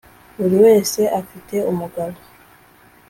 [0.39, 2.15] buri wese afite, umugabo